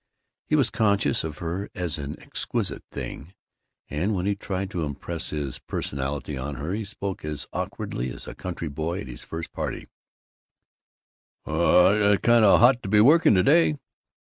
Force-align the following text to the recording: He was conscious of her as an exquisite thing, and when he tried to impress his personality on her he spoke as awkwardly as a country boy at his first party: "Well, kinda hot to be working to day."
He 0.47 0.55
was 0.55 0.71
conscious 0.71 1.23
of 1.23 1.37
her 1.37 1.69
as 1.75 1.99
an 1.99 2.19
exquisite 2.19 2.83
thing, 2.91 3.35
and 3.87 4.15
when 4.15 4.25
he 4.25 4.33
tried 4.35 4.71
to 4.71 4.83
impress 4.83 5.29
his 5.29 5.59
personality 5.59 6.35
on 6.35 6.55
her 6.55 6.71
he 6.73 6.83
spoke 6.83 7.23
as 7.23 7.45
awkwardly 7.53 8.09
as 8.09 8.25
a 8.25 8.33
country 8.33 8.67
boy 8.67 9.01
at 9.01 9.07
his 9.07 9.23
first 9.23 9.51
party: 9.51 9.85
"Well, 11.45 12.17
kinda 12.17 12.57
hot 12.57 12.81
to 12.81 12.89
be 12.89 12.99
working 12.99 13.35
to 13.35 13.43
day." 13.43 13.77